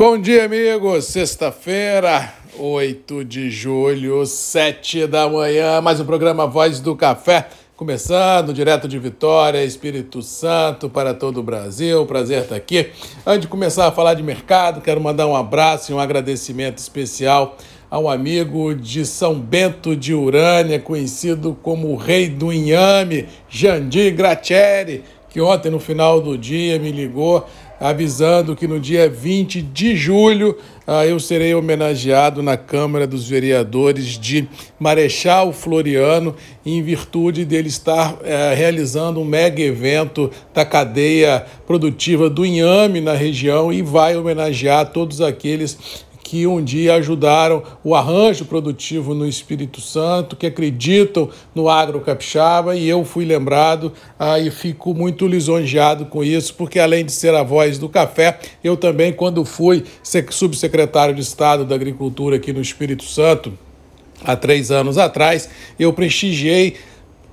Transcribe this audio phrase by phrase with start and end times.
[0.00, 1.04] Bom dia, amigos.
[1.08, 5.78] Sexta-feira, 8 de julho, 7 da manhã.
[5.82, 7.48] Mais um programa Voz do Café.
[7.76, 12.06] Começando direto de Vitória, Espírito Santo, para todo o Brasil.
[12.06, 12.88] Prazer estar aqui.
[13.26, 17.58] Antes de começar a falar de mercado, quero mandar um abraço e um agradecimento especial
[17.90, 25.04] ao amigo de São Bento de Urânia, conhecido como o Rei do Inhame, Jandir Gratieri,
[25.30, 27.46] que ontem, no final do dia, me ligou
[27.80, 30.54] avisando que no dia 20 de julho
[30.86, 34.46] uh, eu serei homenageado na Câmara dos Vereadores de
[34.78, 38.18] Marechal Floriano, em virtude dele estar uh,
[38.54, 45.22] realizando um mega evento da cadeia produtiva do inhame na região e vai homenagear todos
[45.22, 52.00] aqueles que um dia ajudaram o arranjo produtivo no Espírito Santo, que acreditam no agro
[52.00, 57.10] capixaba, e eu fui lembrado ah, e fico muito lisonjeado com isso, porque além de
[57.10, 59.82] ser a voz do café, eu também, quando fui
[60.30, 63.52] subsecretário de Estado da Agricultura aqui no Espírito Santo,
[64.22, 65.48] há três anos atrás,
[65.80, 66.76] eu prestigiei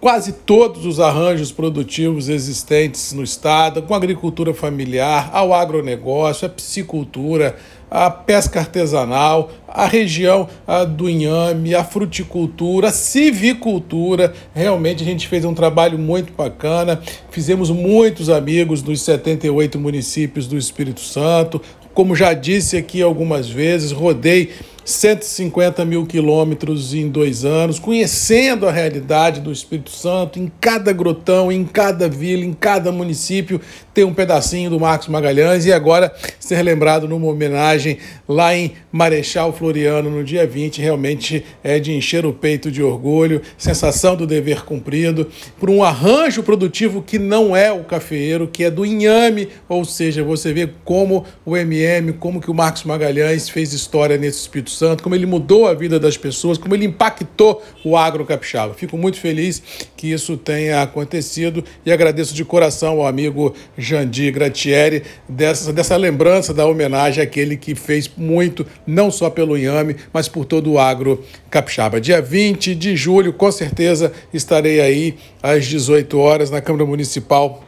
[0.00, 7.56] quase todos os arranjos produtivos existentes no estado, com agricultura familiar, ao agronegócio, a piscicultura,
[7.90, 14.34] a pesca artesanal, a região a do inhame, a fruticultura, a civicultura.
[14.54, 20.58] Realmente a gente fez um trabalho muito bacana, fizemos muitos amigos dos 78 municípios do
[20.58, 21.60] Espírito Santo.
[21.94, 24.50] Como já disse aqui algumas vezes, rodei
[24.86, 31.50] 150 mil quilômetros em dois anos, conhecendo a realidade do Espírito Santo, em cada grotão,
[31.50, 33.60] em cada vila, em cada município,
[33.92, 37.98] tem um pedacinho do Marcos Magalhães e agora ser lembrado numa homenagem
[38.28, 43.42] lá em Marechal Floriano no dia 20, realmente é de encher o peito de orgulho,
[43.58, 48.70] sensação do dever cumprido, por um arranjo produtivo que não é o cafeeiro, que é
[48.70, 53.72] do inhame, ou seja, você vê como o MM, como que o Marcos Magalhães fez
[53.72, 57.96] história nesse Espírito Santo, como ele mudou a vida das pessoas, como ele impactou o
[57.96, 58.74] agro capixaba.
[58.74, 59.62] Fico muito feliz
[59.96, 66.52] que isso tenha acontecido e agradeço de coração ao amigo Jandir Gratieri, dessa, dessa lembrança
[66.52, 71.24] da homenagem àquele que fez muito, não só pelo Inhame, mas por todo o agro
[71.50, 72.00] capixaba.
[72.00, 77.64] Dia 20 de julho, com certeza estarei aí às 18 horas na Câmara Municipal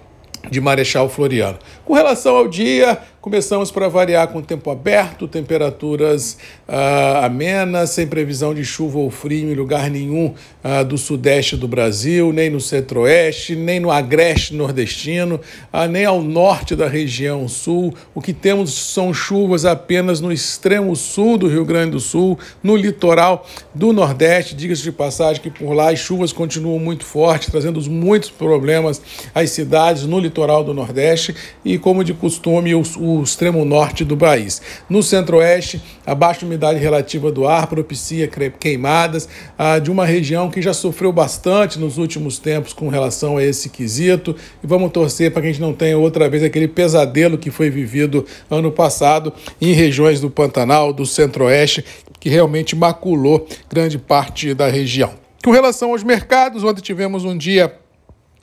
[0.50, 1.58] de Marechal Floriano.
[1.84, 8.54] Com relação ao dia, Começamos para variar com tempo aberto, temperaturas uh, amenas, sem previsão
[8.54, 13.56] de chuva ou frio em lugar nenhum uh, do sudeste do Brasil, nem no centro-oeste,
[13.56, 15.40] nem no agreste nordestino,
[15.72, 17.92] uh, nem ao norte da região sul.
[18.14, 22.76] O que temos são chuvas apenas no extremo sul do Rio Grande do Sul, no
[22.76, 24.54] litoral do Nordeste.
[24.54, 29.02] Diga-se de passagem que por lá as chuvas continuam muito fortes, trazendo muitos problemas
[29.34, 34.16] às cidades no litoral do Nordeste e, como de costume, o o extremo norte do
[34.16, 34.60] país.
[34.88, 40.60] No centro-oeste, a baixa umidade relativa do ar propicia queimadas ah, de uma região que
[40.60, 44.36] já sofreu bastante nos últimos tempos com relação a esse quesito.
[44.62, 47.70] E vamos torcer para que a gente não tenha outra vez aquele pesadelo que foi
[47.70, 51.84] vivido ano passado em regiões do Pantanal, do centro-oeste,
[52.20, 55.12] que realmente maculou grande parte da região.
[55.44, 57.72] Com relação aos mercados, ontem tivemos um dia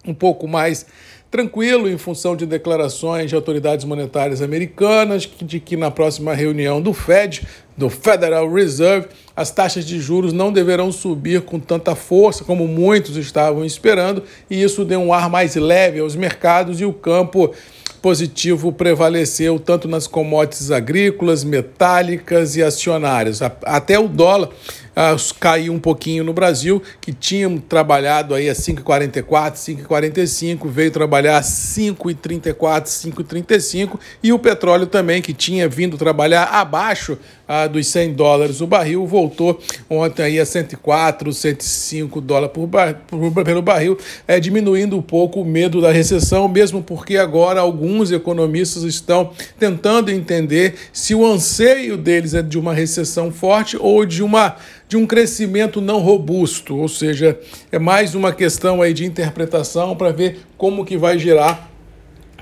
[0.07, 0.85] um pouco mais
[1.35, 6.93] tranquilo em função de declarações de autoridades monetárias americanas de que na próxima reunião do
[6.93, 12.65] Fed, do Federal Reserve, as taxas de juros não deverão subir com tanta força como
[12.69, 17.53] muitos estavam esperando, e isso deu um ar mais leve aos mercados e o campo
[18.01, 23.41] positivo prevaleceu tanto nas commodities agrícolas, metálicas e acionárias.
[23.41, 24.51] Até o dólar
[24.95, 31.37] uh, caiu um pouquinho no Brasil, que tinham trabalhado aí a 5,44, 5,45, veio trabalhar
[31.37, 37.17] a 5,34, 5,35 e o petróleo também, que tinha vindo trabalhar abaixo
[37.47, 43.01] uh, dos 100 dólares o barril, voltou ontem aí a 104, 105 dólares por, bar,
[43.07, 48.11] por, pelo barril, é, diminuindo um pouco o medo da recessão, mesmo porque agora alguns
[48.11, 54.23] economistas estão tentando entender se o anseio deles é de uma recessão forte ou de
[54.23, 54.55] uma
[54.87, 57.39] de um crescimento não robusto, ou seja,
[57.71, 61.69] é mais uma questão aí de interpretação para ver como que vai girar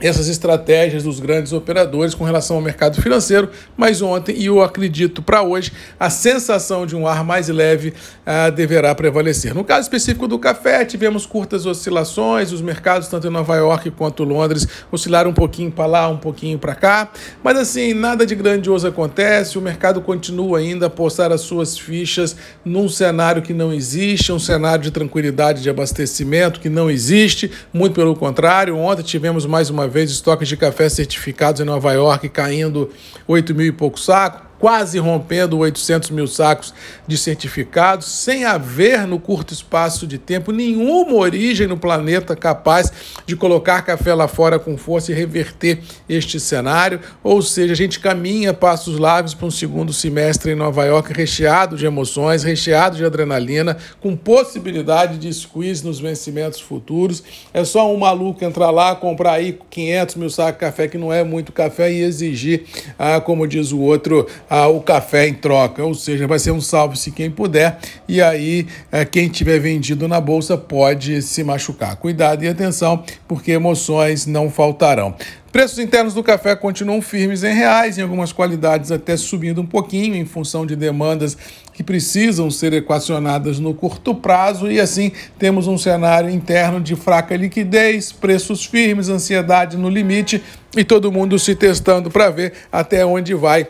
[0.02, 5.22] essas estratégias dos grandes operadores com relação ao mercado financeiro, mas ontem, e eu acredito
[5.22, 7.90] para hoje, a sensação de um ar mais leve
[8.26, 9.54] uh, deverá prevalecer.
[9.54, 14.24] No caso específico do café, tivemos curtas oscilações, os mercados, tanto em Nova York quanto
[14.24, 17.10] Londres, oscilaram um pouquinho para lá, um pouquinho para cá,
[17.44, 22.36] mas assim, nada de grandioso acontece, o mercado continua ainda a postar as suas fichas
[22.66, 27.94] num cenário que não existe, um cenário de tranquilidade de abastecimento que não existe, muito
[27.94, 32.30] pelo contrário, ontem tivemos mais uma uma vez, estoques de café certificados em Nova York
[32.30, 32.90] caindo
[33.28, 36.74] 8 mil e pouco sacos quase rompendo 800 mil sacos
[37.06, 42.90] de certificados, sem haver no curto espaço de tempo nenhuma origem no planeta capaz
[43.26, 47.02] de colocar café lá fora com força e reverter este cenário.
[47.22, 51.76] Ou seja, a gente caminha passos largos para um segundo semestre em Nova York recheado
[51.76, 57.22] de emoções, recheado de adrenalina, com possibilidade de squeeze nos vencimentos futuros.
[57.54, 61.12] É só um maluco entrar lá, comprar aí 500 mil sacos de café, que não
[61.12, 62.64] é muito café, e exigir,
[62.98, 64.26] ah, como diz o outro,
[64.62, 69.04] o café em troca, ou seja, vai ser um salve-se quem puder, e aí é,
[69.04, 71.96] quem tiver vendido na bolsa pode se machucar.
[71.96, 75.16] Cuidado e atenção, porque emoções não faltarão.
[75.52, 80.16] Preços internos do café continuam firmes em reais, em algumas qualidades até subindo um pouquinho,
[80.16, 81.38] em função de demandas
[81.74, 87.36] que precisam ser equacionadas no curto prazo, e assim temos um cenário interno de fraca
[87.36, 90.44] liquidez, preços firmes, ansiedade no limite
[90.76, 93.68] e todo mundo se testando para ver até onde vai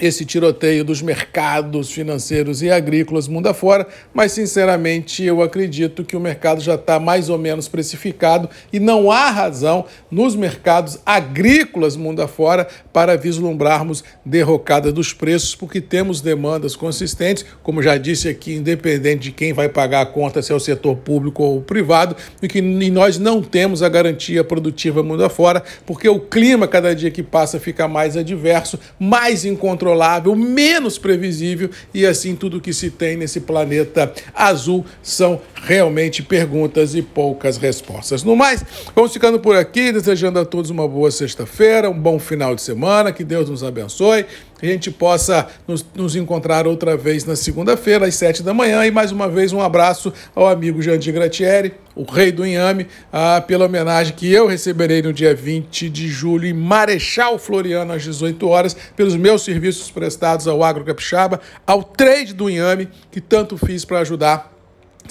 [0.00, 6.20] esse tiroteio dos mercados financeiros e agrícolas mundo afora, mas sinceramente eu acredito que o
[6.20, 12.22] mercado já está mais ou menos precificado e não há razão nos mercados agrícolas mundo
[12.22, 19.24] afora para vislumbrarmos derrocada dos preços, porque temos demandas consistentes, como já disse aqui, independente
[19.24, 22.58] de quem vai pagar a conta, se é o setor público ou privado, e que
[22.58, 27.22] e nós não temos a garantia produtiva mundo afora, porque o clima cada dia que
[27.22, 33.16] passa fica mais adverso, mais incontrolável controlável, menos previsível e assim tudo que se tem
[33.16, 38.22] nesse planeta azul são realmente perguntas e poucas respostas.
[38.22, 38.64] No mais,
[38.94, 43.12] vamos ficando por aqui, desejando a todos uma boa sexta-feira, um bom final de semana,
[43.12, 44.26] que Deus nos abençoe,
[44.58, 48.84] que a gente possa nos, nos encontrar outra vez na segunda-feira, às sete da manhã,
[48.84, 53.40] e mais uma vez um abraço ao amigo Jandir Gratieri, o rei do inhame, ah,
[53.40, 58.46] pela homenagem que eu receberei no dia 20 de julho em Marechal Floriano, às 18
[58.48, 63.84] horas, pelos meus serviços prestados ao Agro Capixaba, ao trade do inhame, que tanto fiz
[63.84, 64.57] para ajudar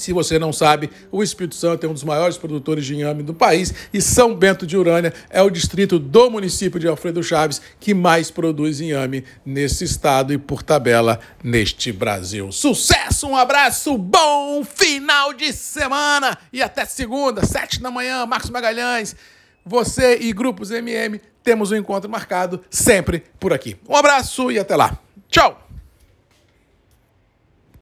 [0.02, 3.34] se você não sabe, o Espírito Santo é um dos maiores produtores de inhame do
[3.34, 7.94] país e São Bento de Urânia é o distrito do município de Alfredo Chaves que
[7.94, 12.52] mais produz inhame nesse estado e, por tabela, neste Brasil.
[12.52, 19.16] Sucesso, um abraço, bom final de semana e até segunda, sete da manhã, Marcos Magalhães.
[19.66, 23.78] Você e Grupos MM temos um encontro marcado sempre por aqui.
[23.88, 24.98] Um abraço e até lá.
[25.30, 25.67] Tchau!